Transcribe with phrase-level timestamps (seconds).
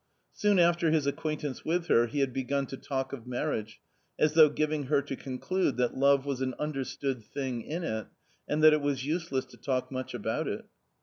[0.33, 3.79] Soon after his acquaintance with her he had begun to talk of marriage,
[4.17, 8.07] as though giving her to con clude that love was an understood thing in it,
[8.47, 10.65] and that it was useless to talk much about it.